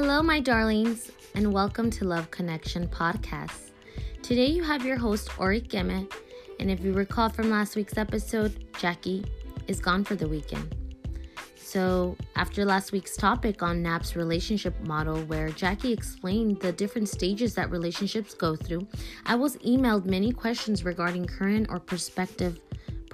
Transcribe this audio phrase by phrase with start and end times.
[0.00, 3.72] Hello, my darlings, and welcome to Love Connection Podcast.
[4.22, 6.08] Today you have your host, Ori Geme,
[6.60, 9.24] and if you recall from last week's episode, Jackie
[9.66, 10.72] is gone for the weekend.
[11.56, 17.56] So, after last week's topic on Knapp's relationship model, where Jackie explained the different stages
[17.56, 18.86] that relationships go through,
[19.26, 22.60] I was emailed many questions regarding current or prospective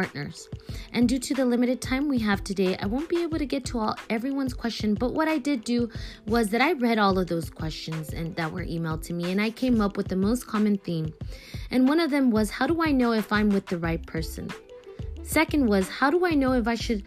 [0.00, 0.48] partners.
[0.94, 3.66] And due to the limited time we have today, I won't be able to get
[3.66, 5.90] to all everyone's question, but what I did do
[6.26, 9.42] was that I read all of those questions and that were emailed to me and
[9.42, 11.12] I came up with the most common theme.
[11.70, 14.48] And one of them was how do I know if I'm with the right person?
[15.22, 17.04] Second was how do I know if I should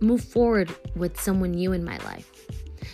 [0.00, 2.30] move forward with someone new in my life?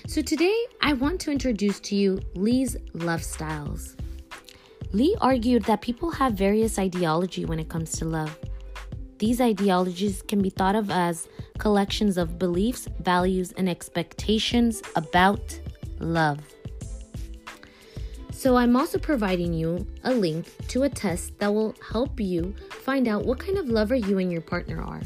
[0.09, 3.96] So today I want to introduce to you Lee's love styles.
[4.90, 8.37] Lee argued that people have various ideology when it comes to love.
[9.20, 15.60] These ideologies can be thought of as collections of beliefs, values, and expectations about
[15.99, 16.40] love.
[18.32, 23.07] So, I'm also providing you a link to a test that will help you find
[23.07, 25.02] out what kind of lover you and your partner are.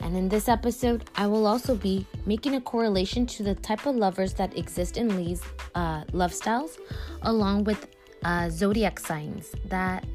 [0.00, 3.96] And in this episode, I will also be making a correlation to the type of
[3.96, 5.42] lovers that exist in Lee's
[5.74, 6.78] uh, love styles,
[7.22, 7.88] along with
[8.22, 10.06] uh, zodiac signs that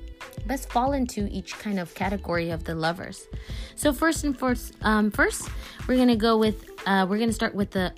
[0.46, 3.28] best fall into each kind of category of the lovers.
[3.76, 5.50] So first and first, um, first
[5.88, 7.94] we're gonna go with uh, we're gonna start with the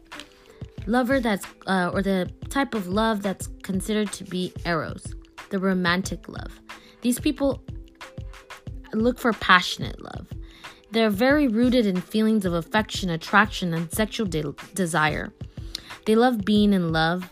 [0.87, 5.15] lover that's uh, or the type of love that's considered to be eros,
[5.49, 6.59] the romantic love.
[7.01, 7.63] These people
[8.93, 10.27] look for passionate love.
[10.91, 15.33] They're very rooted in feelings of affection, attraction, and sexual de- desire.
[16.05, 17.29] They love being in love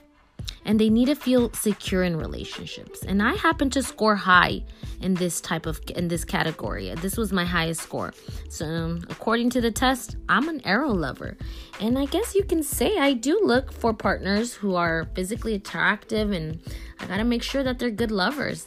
[0.66, 3.04] and they need to feel secure in relationships.
[3.04, 4.64] And I happen to score high
[5.02, 6.94] in this type of in this category.
[6.96, 8.14] This was my highest score.
[8.50, 11.38] So, um, according to the test, I'm an arrow lover.
[11.80, 16.32] And I guess you can say I do look for partners who are physically attractive
[16.32, 16.60] and
[17.00, 18.66] I got to make sure that they're good lovers.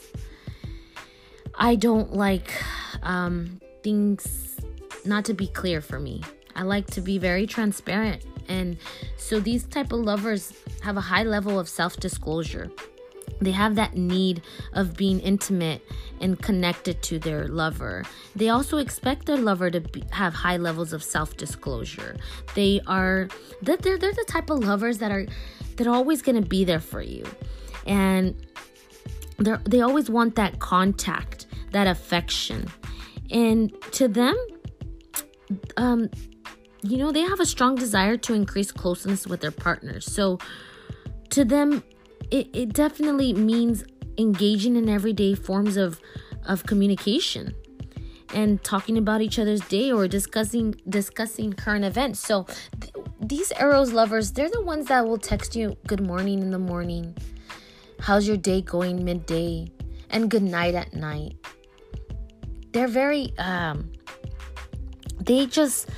[1.55, 2.51] I don't like
[3.01, 4.57] um, things
[5.05, 6.21] not to be clear for me.
[6.57, 8.77] I like to be very transparent and
[9.17, 12.71] so these type of lovers have a high level of self-disclosure
[13.39, 14.41] they have that need
[14.73, 15.81] of being intimate
[16.19, 18.03] and connected to their lover.
[18.35, 22.17] They also expect their lover to be, have high levels of self-disclosure.
[22.55, 23.27] They are
[23.61, 25.27] they're, they're the type of lovers that are
[25.75, 27.25] that are always going to be there for you.
[27.85, 28.35] And
[29.37, 32.67] they they always want that contact, that affection.
[33.29, 34.35] And to them
[35.77, 36.09] um
[36.89, 40.05] you know, they have a strong desire to increase closeness with their partners.
[40.05, 40.39] So
[41.29, 41.83] to them,
[42.31, 43.83] it, it definitely means
[44.17, 45.99] engaging in everyday forms of,
[46.45, 47.53] of communication
[48.33, 52.19] and talking about each other's day or discussing discussing current events.
[52.19, 52.45] So
[52.81, 56.59] th- these eros lovers, they're the ones that will text you good morning in the
[56.59, 57.15] morning.
[57.99, 59.71] How's your day going midday?
[60.09, 61.35] And good night at night.
[62.71, 63.91] They're very um
[65.21, 65.89] they just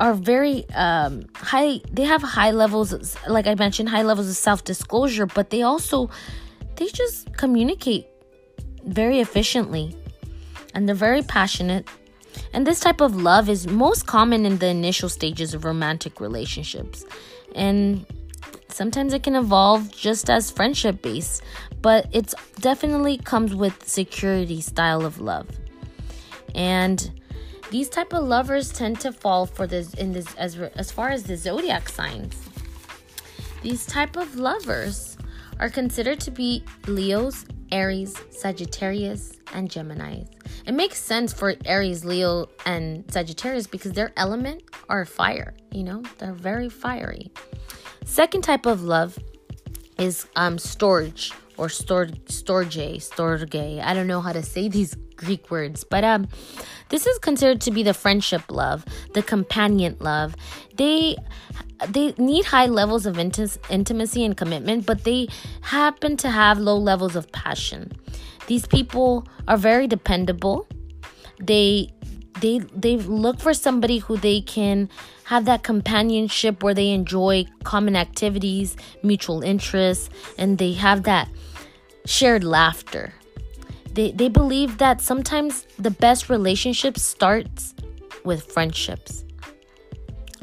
[0.00, 5.26] are very um, high they have high levels like i mentioned high levels of self-disclosure
[5.26, 6.10] but they also
[6.76, 8.06] they just communicate
[8.84, 9.94] very efficiently
[10.74, 11.86] and they're very passionate.
[12.52, 17.04] And this type of love is most common in the initial stages of romantic relationships.
[17.54, 18.06] And
[18.68, 21.42] sometimes it can evolve just as friendship based
[21.82, 25.48] but it's definitely comes with security style of love.
[26.54, 27.19] And
[27.70, 31.22] these type of lovers tend to fall for this in this as as far as
[31.22, 32.36] the zodiac signs.
[33.62, 35.16] These type of lovers
[35.58, 40.24] are considered to be Leos, Aries, Sagittarius, and Gemini.
[40.66, 45.54] It makes sense for Aries, Leo, and Sagittarius because their element are fire.
[45.70, 47.30] You know, they're very fiery.
[48.04, 49.18] Second type of love
[49.98, 53.84] is um storge or storge, storge, storge.
[53.84, 56.28] I don't know how to say these Greek words, but um,
[56.88, 60.34] this is considered to be the friendship love, the companion love.
[60.76, 61.16] They
[61.88, 65.28] they need high levels of inti- intimacy and commitment, but they
[65.60, 67.92] happen to have low levels of passion.
[68.46, 70.66] These people are very dependable.
[71.38, 71.90] They
[72.40, 74.88] they they look for somebody who they can
[75.24, 81.28] have that companionship where they enjoy common activities, mutual interests, and they have that
[82.04, 83.14] shared laughter.
[83.92, 87.74] They, they believe that sometimes the best relationships starts
[88.24, 89.24] with friendships.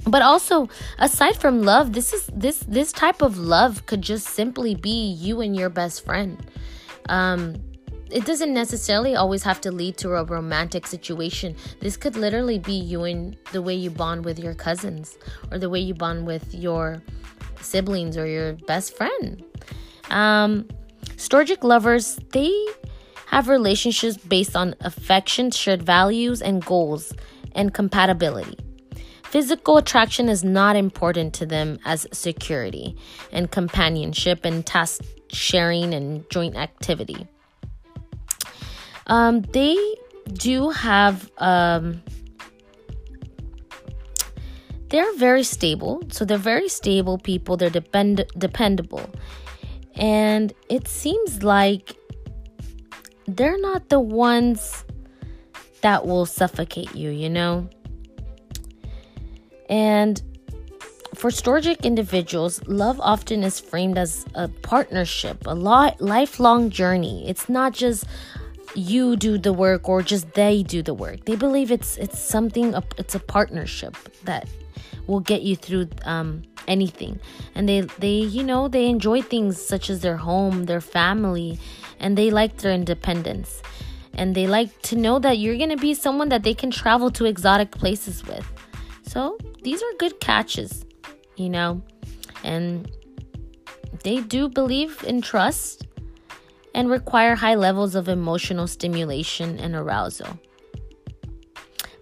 [0.06, 4.74] But also, aside from love, this is this this type of love could just simply
[4.74, 6.38] be you and your best friend.
[7.10, 7.56] Um,
[8.10, 11.58] it doesn't necessarily always have to lead to a romantic situation.
[11.82, 15.18] This could literally be you and the way you bond with your cousins
[15.52, 17.02] or the way you bond with your
[17.60, 19.44] siblings or your best friend.
[20.10, 20.68] Um,
[21.18, 22.54] Storgic lovers, they
[23.28, 27.14] have relationships based on affection, shared values, and goals,
[27.54, 28.58] and compatibility.
[29.24, 32.96] Physical attraction is not important to them as security
[33.32, 37.28] and companionship and task sharing and joint activity.
[39.08, 39.78] Um, they
[40.34, 42.02] do have um,
[44.90, 46.02] they're very stable.
[46.10, 47.58] So they're very stable people.
[47.58, 49.10] They're depend dependable.
[49.96, 51.98] And it seems like
[53.28, 54.86] they're not the ones
[55.82, 57.70] that will suffocate you, you know?
[59.70, 60.22] And
[61.14, 67.28] for storgic individuals, love often is framed as a partnership, a lifelong journey.
[67.28, 68.06] It's not just
[68.76, 71.26] you do the work or just they do the work.
[71.26, 74.48] They believe it's it's something it's a partnership that
[75.08, 77.20] will get you through um, anything.
[77.56, 81.60] And they they you know they enjoy things such as their home, their family,
[82.00, 83.62] and they like their independence.
[84.14, 87.26] And they like to know that you're gonna be someone that they can travel to
[87.26, 88.46] exotic places with.
[89.04, 90.86] So these are good catches,
[91.36, 91.82] you know,
[92.44, 92.92] and
[94.04, 95.88] they do believe in trust
[96.74, 100.40] and require high levels of emotional stimulation and arousal.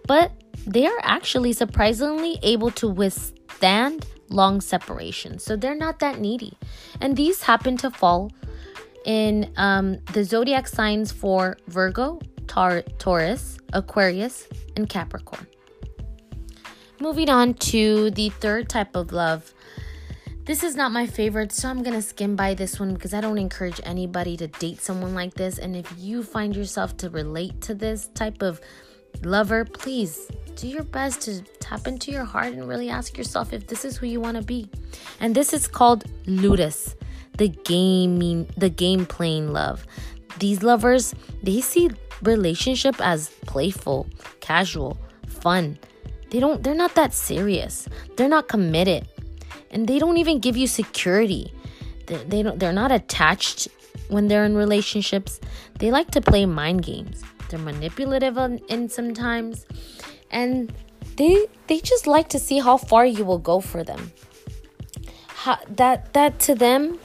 [0.06, 0.32] But
[0.66, 5.38] they are actually surprisingly able to withstand long separation.
[5.38, 6.58] So they're not that needy.
[7.00, 8.32] And these happen to fall
[9.06, 15.46] in um, the zodiac signs for Virgo, Tar- Taurus, Aquarius, and Capricorn.
[17.00, 19.52] Moving on to the third type of love.
[20.44, 23.38] This is not my favorite, so I'm gonna skim by this one because I don't
[23.38, 25.58] encourage anybody to date someone like this.
[25.58, 28.60] And if you find yourself to relate to this type of
[29.22, 33.66] lover, please do your best to tap into your heart and really ask yourself if
[33.66, 34.70] this is who you want to be.
[35.20, 36.95] And this is called ludus,
[37.36, 39.86] the gaming, the game playing love.
[40.38, 41.90] These lovers, they see
[42.22, 44.06] relationship as playful,
[44.40, 44.98] casual,
[45.28, 45.78] fun.
[46.30, 47.88] They don't they're not that serious.
[48.16, 49.08] They're not committed.
[49.70, 51.52] And they don't even give you security.
[52.06, 53.68] They, they don't they're not attached
[54.08, 55.40] when they're in relationships.
[55.78, 57.22] They like to play mind games.
[57.48, 58.36] They're manipulative
[58.68, 59.66] in sometimes
[60.30, 60.72] and
[61.16, 64.12] they they just like to see how far you will go for them.
[65.28, 66.98] How, that that to them,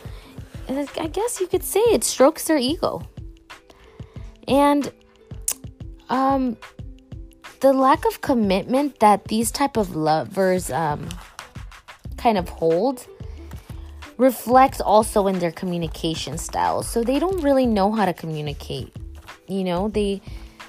[0.70, 3.02] I guess you could say it strokes their ego.
[4.48, 4.92] And
[6.10, 6.58] um,
[7.62, 11.08] the lack of commitment that these type of lovers um,
[12.18, 13.08] kind of hold
[14.18, 16.88] reflects also in their communication styles.
[16.88, 18.96] So they don't really know how to communicate.
[19.48, 20.22] You know, they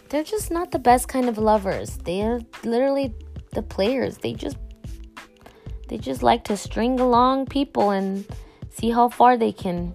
[0.08, 1.96] they're just not the best kind of lovers.
[1.98, 3.14] They're literally
[3.52, 4.18] the players.
[4.18, 4.56] They just
[5.88, 8.24] they just like to string along people and
[8.72, 9.94] see how far they can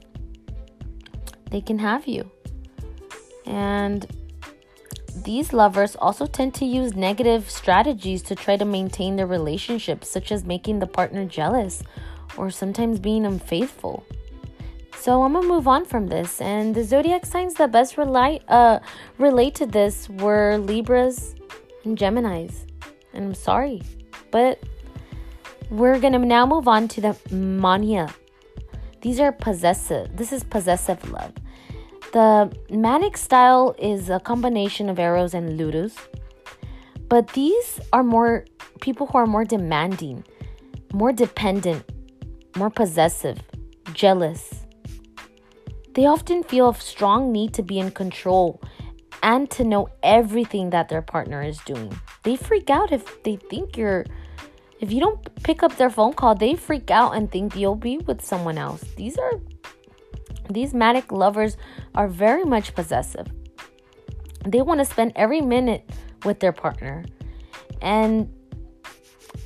[1.49, 2.29] they can have you.
[3.45, 4.05] And
[5.23, 10.31] these lovers also tend to use negative strategies to try to maintain their relationships, such
[10.31, 11.83] as making the partner jealous
[12.37, 14.05] or sometimes being unfaithful.
[14.97, 16.41] So I'm gonna move on from this.
[16.41, 18.79] And the zodiac signs that best relate uh,
[19.17, 21.35] relate to this were Libras
[21.83, 22.65] and Geminis.
[23.13, 23.81] And I'm sorry,
[24.31, 24.59] but
[25.69, 28.13] we're gonna now move on to the mania.
[29.01, 30.15] These are possessive.
[30.15, 31.33] This is possessive love.
[32.13, 35.95] The manic style is a combination of eros and ludus,
[37.09, 38.45] but these are more
[38.81, 40.23] people who are more demanding,
[40.93, 41.83] more dependent,
[42.55, 43.39] more possessive,
[43.93, 44.65] jealous,
[45.97, 48.61] they often feel a strong need to be in control
[49.23, 51.91] and to know everything that their partner is doing.
[52.21, 54.05] They freak out if they think you're
[54.79, 57.97] if you don't pick up their phone call, they freak out and think you'll be
[57.97, 58.81] with someone else.
[58.95, 59.33] These are
[60.49, 61.57] these manic lovers
[61.95, 63.27] are very much possessive.
[64.45, 65.89] They want to spend every minute
[66.23, 67.03] with their partner.
[67.81, 68.33] And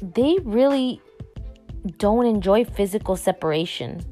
[0.01, 1.01] they really
[1.97, 4.05] don't enjoy physical separation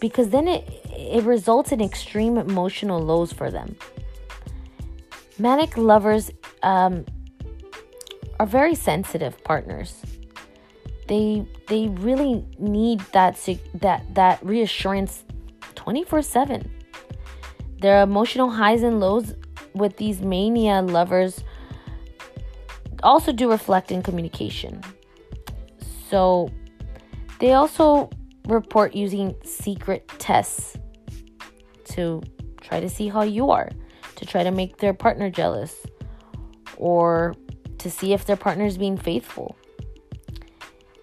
[0.00, 3.76] because then it it results in extreme emotional lows for them.
[5.38, 6.30] Manic lovers
[6.62, 7.04] um,
[8.38, 10.02] are very sensitive partners.
[11.08, 13.36] They they really need that
[13.74, 15.24] that that reassurance
[15.74, 16.68] 24/7.
[17.80, 19.34] Their emotional highs and lows
[19.74, 21.42] with these mania lovers
[23.02, 24.80] also do reflect in communication.
[26.08, 26.50] So
[27.40, 28.10] they also
[28.46, 30.76] report using secret tests
[31.84, 32.22] to
[32.60, 33.70] try to see how you are,
[34.16, 35.74] to try to make their partner jealous,
[36.76, 37.34] or
[37.78, 39.56] to see if their partner is being faithful.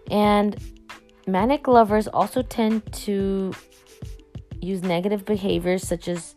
[0.10, 0.58] And
[1.28, 3.54] manic lovers also tend to
[4.62, 6.36] use negative behaviors such as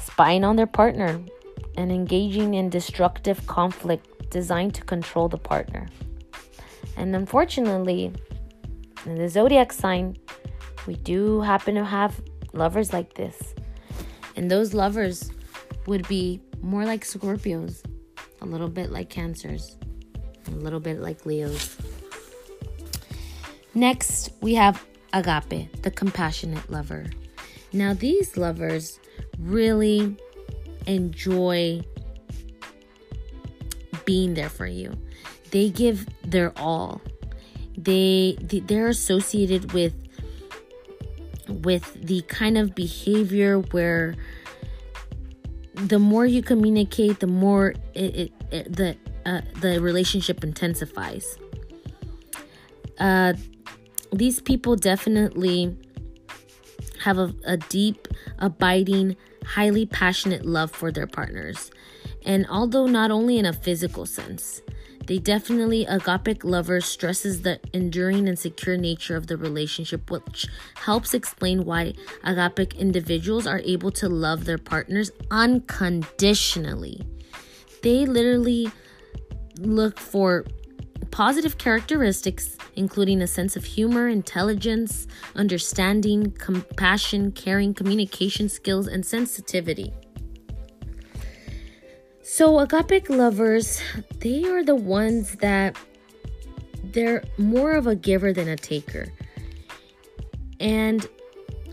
[0.00, 1.20] spying on their partner
[1.76, 5.86] and engaging in destructive conflict designed to control the partner.
[6.96, 8.12] And unfortunately,
[9.06, 10.16] in the zodiac sign,
[10.86, 12.20] we do happen to have
[12.52, 13.54] lovers like this.
[14.36, 15.30] And those lovers
[15.86, 17.82] would be more like Scorpios,
[18.42, 19.78] a little bit like Cancers,
[20.46, 21.76] a little bit like Leos.
[23.78, 27.06] Next, we have agape, the compassionate lover.
[27.72, 28.98] Now, these lovers
[29.38, 30.16] really
[30.88, 31.82] enjoy
[34.04, 34.98] being there for you.
[35.52, 37.00] They give their all.
[37.76, 39.94] They they're associated with
[41.46, 44.16] with the kind of behavior where
[45.74, 51.38] the more you communicate, the more it, it, it the uh, the relationship intensifies.
[52.98, 53.34] Uh,
[54.12, 55.76] these people definitely
[57.00, 61.70] have a, a deep, abiding, highly passionate love for their partners.
[62.24, 64.60] And although not only in a physical sense,
[65.06, 71.14] they definitely, agapic lover stresses the enduring and secure nature of the relationship, which helps
[71.14, 77.06] explain why agapic individuals are able to love their partners unconditionally.
[77.82, 78.70] They literally
[79.60, 80.44] look for
[81.10, 89.92] positive characteristics, including a sense of humor, intelligence, understanding, compassion, caring, communication skills, and sensitivity.
[92.22, 93.80] So, agapic lovers,
[94.20, 95.76] they are the ones that
[96.84, 99.08] they're more of a giver than a taker.
[100.60, 101.08] And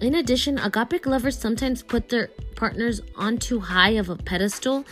[0.01, 4.85] in addition, agapic lovers sometimes put their partners on too high of a pedestal,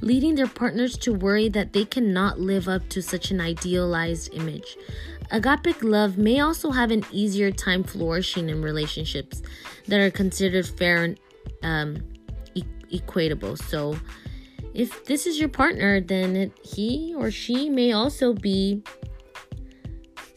[0.00, 4.76] leading their partners to worry that they cannot live up to such an idealized image.
[5.32, 9.42] Agapic love may also have an easier time flourishing in relationships
[9.88, 11.20] that are considered fair and
[11.62, 12.02] um,
[12.54, 12.62] e-
[12.92, 13.58] equatable.
[13.58, 13.98] So,
[14.72, 18.82] if this is your partner, then it, he or she may also be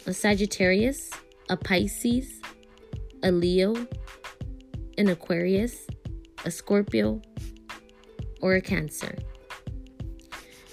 [0.08, 1.12] a Sagittarius,
[1.50, 2.42] a Pisces,
[3.22, 3.76] a Leo,
[4.98, 5.86] an Aquarius,
[6.46, 7.22] a Scorpio,
[8.42, 9.16] or a Cancer.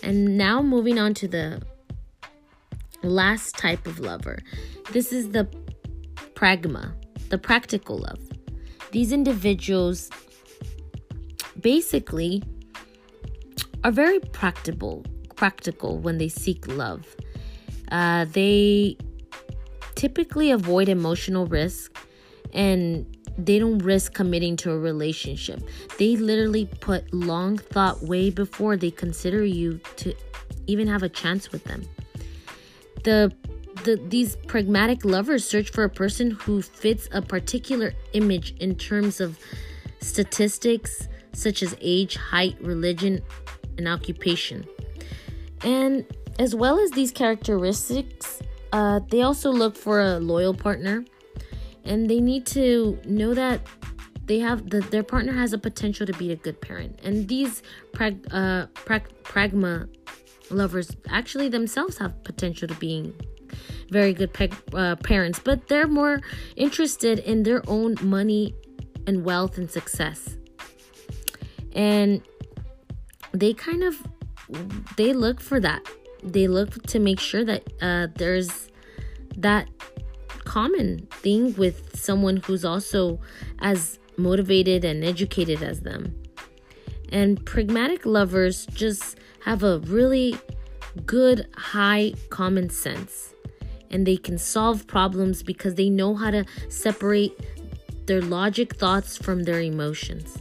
[0.07, 1.61] And now moving on to the
[3.03, 4.39] last type of lover.
[4.93, 5.49] This is the
[6.35, 6.93] pragma,
[7.29, 8.21] the practical love.
[8.93, 10.09] These individuals
[11.61, 12.45] basically
[13.83, 17.05] are very practical practical when they seek love.
[17.91, 18.97] Uh, they
[19.97, 21.99] typically avoid emotional risk
[22.55, 25.61] and they don't risk committing to a relationship.
[25.99, 30.15] They literally put long thought way before they consider you to
[30.67, 31.83] even have a chance with them.
[33.05, 33.33] The,
[33.85, 39.21] the these pragmatic lovers search for a person who fits a particular image in terms
[39.21, 39.39] of
[40.01, 43.21] statistics such as age, height, religion,
[43.77, 44.67] and occupation.
[45.63, 46.07] And
[46.39, 48.41] as well as these characteristics,
[48.73, 51.05] uh, they also look for a loyal partner
[51.87, 53.61] and they need to know that
[54.25, 56.99] they have that their partner has a potential to be a good parent.
[57.03, 57.63] And these
[57.93, 59.89] prag, uh, prag, pragma
[60.51, 63.15] lovers actually themselves have potential to being
[63.91, 66.21] very good pe- uh, parents but they're more
[66.57, 68.55] interested in their own money
[69.07, 70.37] and wealth and success.
[71.73, 72.23] And
[73.33, 74.03] they kind of
[74.97, 75.87] they look for that.
[76.23, 78.69] They look to make sure that uh, there's
[79.37, 79.69] that
[80.57, 83.21] common thing with someone who's also
[83.59, 86.15] as motivated and educated as them.
[87.11, 90.35] And pragmatic lovers just have a really
[91.05, 93.35] good high common sense.
[93.91, 97.39] And they can solve problems because they know how to separate
[98.07, 100.39] their logic thoughts from their emotions.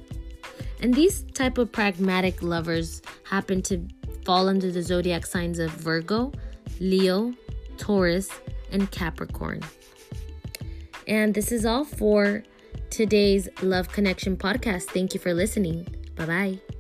[0.80, 3.86] And these type of pragmatic lovers happen to
[4.24, 6.32] fall under the zodiac signs of Virgo,
[6.80, 7.34] Leo,
[7.78, 8.30] Taurus,
[8.72, 9.60] and Capricorn.
[11.08, 12.44] And this is all for
[12.90, 14.84] today's Love Connection podcast.
[14.84, 15.88] Thank you for listening.
[16.16, 16.75] Bye bye.